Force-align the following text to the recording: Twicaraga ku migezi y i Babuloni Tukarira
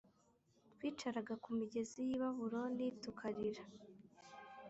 Twicaraga 0.73 1.33
ku 1.43 1.49
migezi 1.59 1.99
y 2.07 2.11
i 2.15 2.17
Babuloni 2.21 2.85
Tukarira 3.03 3.63